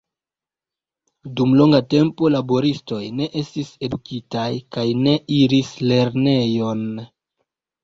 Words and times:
Dum 1.39 1.53
longa 1.59 1.81
tempo, 1.93 2.31
laboristoj 2.37 3.03
ne 3.19 3.29
estis 3.43 3.71
edukitaj 3.89 4.49
kaj 4.79 4.89
ne 5.05 5.15
iris 5.39 5.73
lernejon. 5.93 6.85